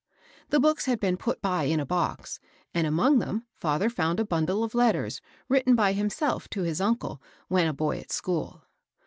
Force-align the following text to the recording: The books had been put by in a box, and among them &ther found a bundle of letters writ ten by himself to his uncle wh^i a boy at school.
The 0.49 0.59
books 0.59 0.87
had 0.87 0.99
been 0.99 1.15
put 1.15 1.43
by 1.43 1.65
in 1.65 1.79
a 1.79 1.85
box, 1.85 2.39
and 2.73 2.87
among 2.87 3.19
them 3.19 3.45
&ther 3.59 3.87
found 3.87 4.19
a 4.19 4.25
bundle 4.25 4.63
of 4.63 4.73
letters 4.73 5.21
writ 5.47 5.67
ten 5.67 5.75
by 5.75 5.93
himself 5.93 6.49
to 6.49 6.63
his 6.63 6.81
uncle 6.81 7.21
wh^i 7.51 7.69
a 7.69 7.73
boy 7.73 7.99
at 7.99 8.11
school. 8.11 8.63